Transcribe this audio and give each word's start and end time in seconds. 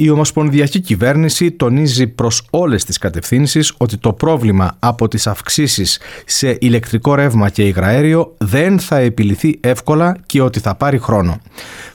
Η 0.00 0.10
Ομοσπονδιακή 0.10 0.80
Κυβέρνηση 0.80 1.50
τονίζει 1.50 2.06
προς 2.06 2.42
όλες 2.50 2.84
τις 2.84 2.98
κατευθύνσεις 2.98 3.72
ότι 3.76 3.96
το 3.96 4.12
πρόβλημα 4.12 4.76
από 4.78 5.08
τις 5.08 5.26
αυξήσεις 5.26 6.00
σε 6.26 6.56
ηλεκτρικό 6.60 7.14
ρεύμα 7.14 7.48
και 7.48 7.62
υγραέριο 7.62 8.34
δεν 8.38 8.78
θα 8.78 8.96
επιληθεί 8.96 9.58
εύκολα 9.60 10.16
και 10.26 10.40
ότι 10.40 10.60
θα 10.60 10.74
πάρει 10.74 10.98
χρόνο. 10.98 11.40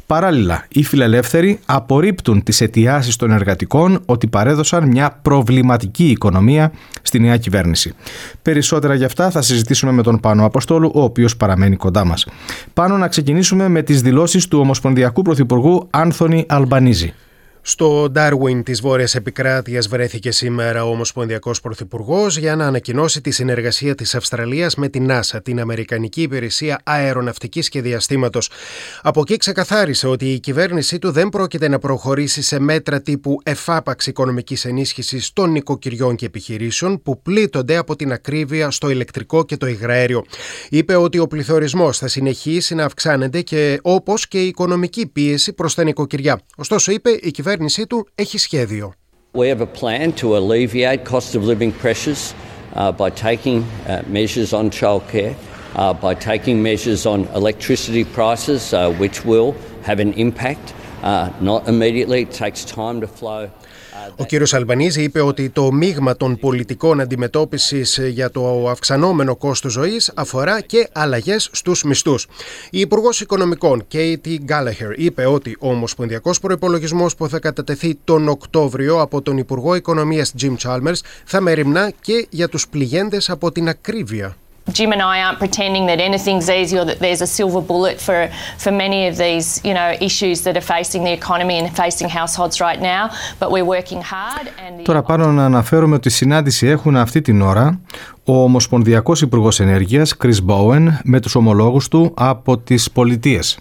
Παράλληλα, 0.07 0.65
οι 0.69 0.83
φιλελεύθεροι 0.83 1.59
απορρίπτουν 1.65 2.43
τις 2.43 2.61
αιτιάσεις 2.61 3.15
των 3.15 3.31
εργατικών 3.31 4.01
ότι 4.05 4.27
παρέδωσαν 4.27 4.87
μια 4.87 5.19
προβληματική 5.21 6.09
οικονομία 6.09 6.71
στη 7.01 7.19
νέα 7.19 7.37
κυβέρνηση. 7.37 7.93
Περισσότερα 8.41 8.93
γι' 8.93 9.05
αυτά 9.05 9.29
θα 9.29 9.41
συζητήσουμε 9.41 9.91
με 9.91 10.03
τον 10.03 10.19
Πάνο 10.19 10.45
Αποστόλου, 10.45 10.91
ο 10.93 11.01
οποίος 11.03 11.37
παραμένει 11.37 11.75
κοντά 11.75 12.05
μας. 12.05 12.25
Πάνω 12.73 12.97
να 12.97 13.07
ξεκινήσουμε 13.07 13.67
με 13.67 13.81
τις 13.81 14.01
δηλώσεις 14.01 14.47
του 14.47 14.59
Ομοσπονδιακού 14.59 15.21
Πρωθυπουργού 15.21 15.87
Άνθονη 15.89 16.45
Αλμπανίζη. 16.47 17.13
Στο 17.65 18.09
Ντάρουιν 18.11 18.63
της 18.63 18.81
Βόρειας 18.81 19.15
Επικράτειας 19.15 19.87
βρέθηκε 19.87 20.31
σήμερα 20.31 20.85
ο 20.85 20.89
Ομοσπονδιακός 20.89 21.61
Πρωθυπουργός 21.61 22.37
για 22.37 22.55
να 22.55 22.67
ανακοινώσει 22.67 23.21
τη 23.21 23.31
συνεργασία 23.31 23.95
της 23.95 24.15
Αυστραλίας 24.15 24.75
με 24.75 24.89
την 24.89 25.07
NASA, 25.11 25.39
την 25.43 25.59
Αμερικανική 25.59 26.21
Υπηρεσία 26.21 26.79
Αεροναυτικής 26.83 27.69
και 27.69 27.81
Διαστήματος. 27.81 28.49
Από 29.01 29.21
εκεί 29.21 29.37
ξεκαθάρισε 29.37 30.07
ότι 30.07 30.31
η 30.31 30.39
κυβέρνησή 30.39 30.99
του 30.99 31.11
δεν 31.11 31.29
πρόκειται 31.29 31.67
να 31.67 31.79
προχωρήσει 31.79 32.41
σε 32.41 32.59
μέτρα 32.59 33.01
τύπου 33.01 33.37
εφάπαξη 33.43 34.09
οικονομικής 34.09 34.65
ενίσχυσης 34.65 35.33
των 35.33 35.51
νοικοκυριών 35.51 36.15
και 36.15 36.25
επιχειρήσεων 36.25 37.01
που 37.01 37.21
πλήττονται 37.21 37.75
από 37.75 37.95
την 37.95 38.11
ακρίβεια 38.11 38.71
στο 38.71 38.89
ηλεκτρικό 38.89 39.45
και 39.45 39.57
το 39.57 39.67
υγραέριο. 39.67 40.23
Είπε 40.69 40.95
ότι 40.95 41.19
ο 41.19 41.27
πληθωρισμός 41.27 41.97
θα 41.97 42.07
συνεχίσει 42.07 42.75
να 42.75 42.85
αυξάνεται 42.85 43.41
και 43.41 43.79
όπως 43.81 44.27
και 44.27 44.43
η 44.43 44.47
οικονομική 44.47 45.07
πίεση 45.07 45.53
προς 45.53 45.73
τα 45.73 45.83
νοικοκυριά. 45.83 46.39
Ωστόσο, 46.55 46.91
είπε, 46.91 47.09
η 47.09 47.31
κυβέρνηση 47.31 47.51
κυβέρνησή 47.53 47.87
του 47.87 48.07
έχει 48.15 48.37
σχέδιο. 48.37 48.93
We 49.33 49.47
have 49.47 49.61
a 49.61 49.71
plan 49.81 50.11
to 50.21 50.35
alleviate 50.37 50.99
cost 51.13 51.35
of 51.37 51.41
living 51.51 51.71
pressures 51.83 52.33
uh, 52.75 52.91
by 52.91 53.09
taking 53.27 53.57
uh, 53.63 54.01
measures 54.17 54.51
on 54.59 54.65
childcare, 54.79 55.35
uh, 55.75 55.93
by 56.05 56.13
taking 56.31 56.57
measures 56.69 57.01
on 57.13 57.19
electricity 57.41 58.03
prices, 58.17 58.61
uh, 58.73 58.79
which 59.01 59.17
will 59.29 59.51
have 59.89 59.99
an 60.05 60.13
impact. 60.25 60.65
Uh, 61.03 61.29
not 61.41 61.67
immediately, 61.67 62.21
it 62.21 62.31
takes 62.31 62.63
time 62.63 63.01
to 63.01 63.07
flow. 63.19 63.49
Ο 64.15 64.23
κύριος 64.25 64.53
Αλμπανίζη 64.53 65.03
είπε 65.03 65.21
ότι 65.21 65.49
το 65.49 65.71
μείγμα 65.71 66.15
των 66.15 66.37
πολιτικών 66.37 66.99
αντιμετώπισης 66.99 67.99
για 68.09 68.31
το 68.31 68.69
αυξανόμενο 68.69 69.35
κόστος 69.35 69.71
ζωής 69.71 70.11
αφορά 70.15 70.61
και 70.61 70.89
αλλαγές 70.91 71.49
στους 71.51 71.83
μισθούς. 71.83 72.27
Η 72.69 72.79
Υπουργός 72.79 73.21
Οικονομικών, 73.21 73.83
Κέιτι 73.87 74.39
Γκάλαχερ, 74.43 74.99
είπε 74.99 75.25
ότι 75.25 75.57
ο 75.59 75.69
ομοσπονδιακός 75.69 76.39
προϋπολογισμός 76.39 77.15
που 77.15 77.29
θα 77.29 77.39
κατατεθεί 77.39 77.95
τον 78.03 78.27
Οκτώβριο 78.27 79.01
από 79.01 79.21
τον 79.21 79.37
Υπουργό 79.37 79.75
Οικονομίας 79.75 80.33
Jim 80.41 80.55
Chalmers 80.63 80.99
θα 81.25 81.41
μεριμνά 81.41 81.91
και 82.01 82.27
για 82.29 82.49
τους 82.49 82.67
πληγέντες 82.67 83.29
από 83.29 83.51
την 83.51 83.69
ακρίβεια. 83.69 84.35
Jim 84.71 84.93
and 84.93 85.01
I 85.01 85.21
aren't 85.23 85.39
pretending 85.39 85.87
that 85.87 85.99
anything's 85.99 86.49
easy 86.49 86.77
or 86.77 86.85
that 86.85 86.99
there's 86.99 87.21
a 87.21 87.27
silver 87.27 87.61
bullet 87.61 87.99
for, 87.99 88.29
for 88.57 88.71
many 88.71 89.07
of 89.07 89.17
these, 89.17 89.61
you 89.63 89.73
know, 89.73 89.89
issues 89.99 90.41
that 90.43 90.55
are 90.55 90.67
facing 90.75 91.03
the 91.03 91.11
economy 91.11 91.55
and 91.59 91.67
facing 91.75 92.07
households 92.07 92.61
right 92.61 92.81
now, 92.81 93.09
but 93.39 93.51
we're 93.51 93.65
working 93.65 94.01
hard. 94.01 94.47
And 94.67 94.83
Τώρα 94.83 95.01
πάνω 95.01 95.31
να 95.31 95.45
αναφέρουμε 95.45 95.95
ότι 95.95 96.09
συνάντηση 96.09 96.67
έχουν 96.67 96.97
αυτή 96.97 97.21
την 97.21 97.41
ώρα 97.41 97.79
ο 98.25 98.43
Ομοσπονδιακός 98.43 99.21
Υπουργός 99.21 99.59
Ενέργειας 99.59 100.15
Chris 100.23 100.45
Bowen 100.47 100.87
με 101.03 101.19
τους 101.19 101.35
ομολόγους 101.35 101.87
του 101.87 102.13
από 102.15 102.57
τις 102.57 102.91
πολιτείες. 102.91 103.57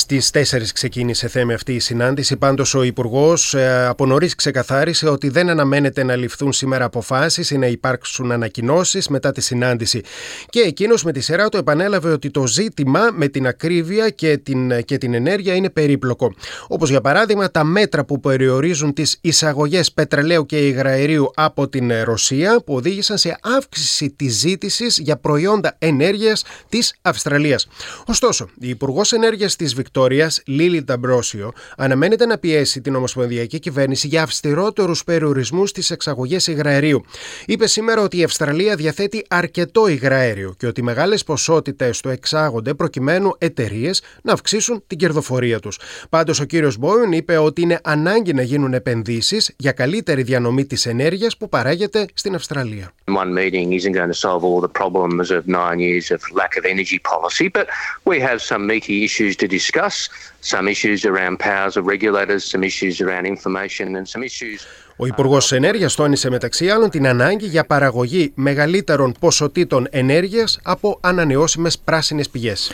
Στις 0.00 0.30
4 0.34 0.72
ξεκίνησε 0.72 1.28
θέμα 1.28 1.54
αυτή 1.54 1.74
η 1.74 1.78
συνάντηση. 1.78 2.36
Πάντως, 2.36 2.74
ο 2.74 2.82
Υπουργός 2.82 3.54
ε, 3.54 3.86
από 3.86 4.06
νωρίς 4.06 4.34
ξεκαθάρισε 4.34 5.08
ότι 5.08 5.28
δεν 5.28 5.48
αναμένεται 5.48 6.02
να 6.02 6.16
ληφθούν 6.16 6.52
σήμερα 6.52 6.84
αποφάσεις 6.84 7.50
ή 7.50 7.58
να 7.58 7.66
υπάρξουν 7.66 8.32
ανακοινώσεις 8.32 9.08
μετά 9.08 9.32
τη 9.32 9.40
συνάντηση. 9.40 10.00
Και 10.48 10.60
εκείνος 10.60 11.04
με 11.04 11.12
τη 11.12 11.20
σειρά 11.20 11.48
του 11.48 11.56
επανέλαβε 11.56 12.10
ότι 12.10 12.30
το 12.30 12.46
ζήτημα 12.46 13.00
με 13.12 13.28
την 13.28 13.46
ακρίβεια 13.46 14.10
και 14.10 14.36
την, 14.36 14.84
και 14.84 14.98
την 14.98 15.14
ενέργεια 15.14 15.54
είναι 15.54 15.70
περίπλοκο. 15.70 16.34
Όπως 16.68 16.90
για 16.90 17.00
παράδειγμα 17.00 17.50
τα 17.50 17.64
μέτρα 17.64 18.04
που 18.04 18.20
περιορίζουν 18.20 18.92
τις 18.92 19.18
εισαγωγές 19.20 19.92
πετρελαίου 19.92 20.46
και 20.46 20.66
υγραερίου 20.66 21.30
από 21.34 21.68
την 21.68 21.92
Ρωσία, 22.04 22.60
που 22.66 22.74
οδήγησαν 22.74 23.18
σε 23.18 23.38
αύξηση 23.56 24.10
της 24.10 24.34
ζήτησης 24.34 24.98
για 24.98 25.16
προϊόντα 25.16 25.76
ενέργειας 25.78 26.44
της 26.68 26.94
Αυστραλίας. 27.02 27.68
Ωστόσο, 28.06 28.48
η 28.60 28.68
Υπουργός 28.68 29.12
Ενέργειας 29.12 29.56
της 29.56 29.74
Βικτόριας, 29.88 30.42
Λίλι 30.46 30.84
Ταμπρόσιο, 30.84 31.52
αναμένεται 31.76 32.26
να 32.26 32.38
πιέσει 32.38 32.80
την 32.80 32.94
Ομοσπονδιακή 32.94 33.58
Κυβέρνηση 33.58 34.06
για 34.06 34.22
αυστηρότερους 34.22 35.04
περιορισμούς 35.04 35.70
στις 35.70 35.90
εξαγωγές 35.90 36.46
υγραερίου. 36.46 37.04
Είπε 37.46 37.66
σήμερα 37.66 38.02
ότι 38.02 38.18
η 38.18 38.22
Αυστραλία 38.22 38.76
διαθέτει 38.76 39.24
αρκετό 39.28 39.88
υγραέριο 39.88 40.54
και 40.58 40.66
ότι 40.66 40.82
μεγάλες 40.82 41.24
ποσότητες 41.24 42.00
το 42.00 42.08
εξάγονται 42.08 42.74
προκειμένου 42.74 43.34
εταιρείες 43.38 44.02
να 44.22 44.32
αυξήσουν 44.32 44.82
την 44.86 44.98
κερδοφορία 44.98 45.60
τους. 45.60 45.78
Πάντως, 46.08 46.40
ο 46.40 46.44
κύριος 46.44 46.76
Μπόιον 46.78 47.12
είπε 47.12 47.36
ότι 47.36 47.60
είναι 47.60 47.80
ανάγκη 47.82 48.34
να 48.34 48.42
γίνουν 48.42 48.74
επενδύσεις 48.74 49.54
για 49.56 49.72
καλύτερη 49.72 50.22
διανομή 50.22 50.66
της 50.66 50.86
ενέργειας 50.86 51.36
που 51.36 51.48
παράγεται 51.48 52.06
στην 52.14 52.34
Αυστραλία. 52.34 52.92
One 53.04 53.32
meeting 53.40 53.72
isn't 53.78 53.94
going 54.00 54.12
to 54.14 54.20
solve 54.26 54.42
all 54.48 54.60
the 54.68 54.74
problems 54.82 55.30
of 55.36 55.40
nine 55.46 55.78
years 55.88 56.06
of 56.16 56.20
lack 56.40 56.52
of 56.58 56.64
energy 56.74 56.98
policy, 57.12 57.46
but 57.56 57.66
we 58.10 58.16
have 58.28 58.38
some 58.50 58.62
meaty 58.70 58.96
issues 59.06 59.34
to 59.42 59.46
discuss 59.46 59.67
discuss 59.68 59.96
some 60.40 60.66
issues 60.74 61.04
around 61.04 61.34
powers 61.38 61.76
of 61.76 61.82
regulators, 61.94 62.42
some 62.52 62.64
issues 62.70 62.94
around 63.04 63.24
information 63.26 63.86
and 63.96 64.06
some 64.08 64.22
issues 64.22 64.60
ο 65.00 65.06
Υπουργός 65.06 65.52
Ενέργειας 65.52 65.94
τόνισε 65.94 66.30
μεταξύ 66.30 66.68
άλλων 66.68 66.90
την 66.90 67.06
ανάγκη 67.06 67.46
για 67.46 67.64
παραγωγή 67.64 68.32
μεγαλύτερων 68.34 69.14
ποσοτήτων 69.20 69.86
ενέργειας 69.90 70.60
από 70.62 70.98
ανανεώσιμες 71.00 71.78
πράσινες 71.78 72.28
πηγές. 72.28 72.72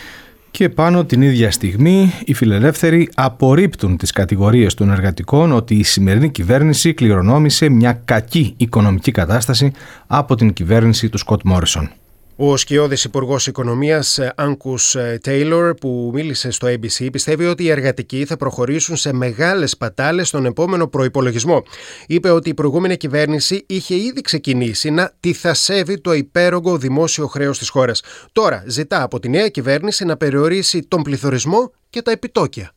Και 0.50 0.68
πάνω 0.68 1.04
την 1.04 1.22
ίδια 1.22 1.50
στιγμή 1.50 2.12
οι 2.24 2.34
φιλελεύθεροι 2.34 3.08
απορρίπτουν 3.14 3.96
τις 3.96 4.10
κατηγορίες 4.10 4.74
των 4.74 4.90
εργατικών 4.90 5.52
ότι 5.52 5.74
η 5.74 5.82
σημερινή 5.82 6.30
κυβέρνηση 6.30 6.94
κληρονόμησε 6.94 7.68
μια 7.68 8.00
κακή 8.04 8.54
οικονομική 8.56 9.10
κατάσταση 9.10 9.72
από 10.06 10.34
την 10.34 10.52
κυβέρνηση 10.52 11.08
του 11.08 11.18
Σκοτ 11.18 11.40
Μόρισον. 11.44 11.90
Ο 12.36 12.56
σκιώδης 12.56 13.04
υπουργός 13.04 13.46
Οικονομίας 13.46 14.18
Άγκους 14.36 14.96
Τέιλορ 15.20 15.74
που 15.74 16.10
μίλησε 16.14 16.50
στο 16.50 16.68
ABC 16.68 17.08
πιστεύει 17.12 17.46
ότι 17.46 17.62
οι 17.62 17.70
εργατικοί 17.70 18.24
θα 18.24 18.36
προχωρήσουν 18.36 18.96
σε 18.96 19.12
μεγάλες 19.12 19.76
πατάλες 19.76 20.28
στον 20.28 20.46
επόμενο 20.46 20.86
προϋπολογισμό. 20.86 21.62
Είπε 22.06 22.30
ότι 22.30 22.48
η 22.48 22.54
προηγούμενη 22.54 22.96
κυβέρνηση 22.96 23.64
είχε 23.68 23.94
ήδη 23.94 24.20
ξεκινήσει 24.20 24.90
να 24.90 25.12
τυθασεύει 25.20 26.00
το 26.00 26.12
υπέρογκο 26.12 26.76
δημόσιο 26.78 27.26
χρέος 27.26 27.58
της 27.58 27.68
χώρας. 27.68 28.02
Τώρα 28.32 28.64
ζητά 28.66 29.02
από 29.02 29.20
τη 29.20 29.28
νέα 29.28 29.48
κυβέρνηση 29.48 30.04
να 30.04 30.16
περιορίσει 30.16 30.82
τον 30.82 31.02
πληθωρισμό 31.02 31.72
και 31.90 32.02
τα 32.02 32.10
επιτόκια. 32.10 32.73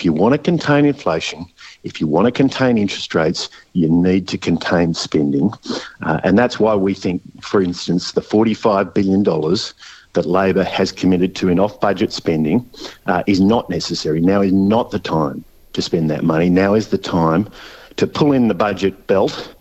If 0.00 0.06
you 0.06 0.14
want 0.14 0.32
to 0.32 0.38
contain 0.38 0.86
inflation, 0.86 1.44
if 1.84 2.00
you 2.00 2.06
want 2.06 2.24
to 2.24 2.32
contain 2.32 2.78
interest 2.78 3.14
rates, 3.14 3.50
you 3.74 3.86
need 3.86 4.28
to 4.28 4.38
contain 4.38 4.94
spending. 4.94 5.52
Uh, 6.00 6.18
and 6.24 6.38
that's 6.38 6.58
why 6.58 6.74
we 6.74 6.94
think, 6.94 7.20
for 7.42 7.60
instance, 7.60 8.12
the 8.12 8.22
$45 8.22 8.94
billion 8.94 9.22
that 10.14 10.24
Labor 10.24 10.64
has 10.64 10.90
committed 10.90 11.36
to 11.36 11.50
in 11.50 11.60
off 11.60 11.78
budget 11.80 12.14
spending 12.14 12.66
uh, 13.08 13.22
is 13.26 13.42
not 13.42 13.68
necessary. 13.68 14.22
Now 14.22 14.40
is 14.40 14.54
not 14.54 14.90
the 14.90 14.98
time 14.98 15.44
to 15.74 15.82
spend 15.82 16.08
that 16.08 16.24
money. 16.24 16.48
Now 16.48 16.72
is 16.72 16.88
the 16.88 16.96
time 16.96 17.50
to 17.96 18.06
pull 18.06 18.32
in 18.32 18.48
the 18.48 18.54
budget 18.54 19.06
belt 19.06 19.54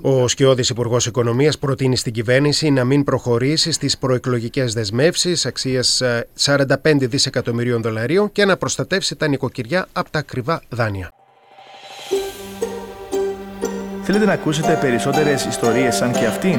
Ο 0.00 0.28
Σκιώδης 0.28 0.68
Υπουργός 0.68 1.06
Οικονομίας 1.06 1.58
προτείνει 1.58 1.96
στην 1.96 2.12
κυβέρνηση 2.12 2.70
να 2.70 2.84
μην 2.84 3.04
προχωρήσει 3.04 3.72
στις 3.72 3.98
προεκλογικές 3.98 4.72
δεσμεύσεις 4.72 5.46
αξίας 5.46 6.02
45 6.44 6.64
ε, 6.82 6.92
δισεκατομμυρίων 7.06 7.82
δολαρίων 7.82 8.32
και 8.32 8.44
να 8.44 8.56
προστατεύσει 8.56 9.16
τα 9.16 9.28
νοικοκυριά 9.28 9.86
από 9.92 10.10
τα 10.10 10.18
ακριβά 10.18 10.62
δάνεια. 10.68 11.10
Θέλετε 14.02 14.24
να 14.24 14.32
ακούσετε 14.32 14.78
περισσότερες 14.80 15.44
ιστορίες 15.44 15.94
σαν 15.94 16.12
και 16.12 16.26
αυτήν; 16.26 16.58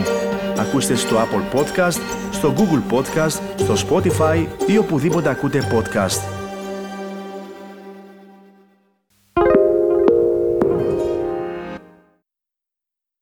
Ακούστε 0.57 0.95
στο 0.95 1.15
Apple 1.15 1.59
Podcast, 1.59 1.99
στο 2.31 2.53
Google 2.57 2.93
Podcast, 2.93 3.39
στο 3.55 3.73
Spotify 3.87 4.45
ή 4.67 4.77
οπουδήποτε 4.77 5.29
ακούτε 5.29 5.61
podcast. 5.73 6.34